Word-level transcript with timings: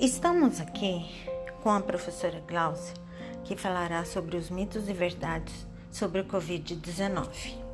Estamos 0.00 0.62
aqui 0.62 1.04
com 1.62 1.68
a 1.68 1.78
professora 1.78 2.42
Glaucia, 2.48 2.94
que 3.44 3.54
falará 3.54 4.02
sobre 4.06 4.34
os 4.38 4.48
mitos 4.48 4.88
e 4.88 4.94
verdades 4.94 5.66
sobre 5.92 6.22
o 6.22 6.24
Covid-19. 6.24 7.69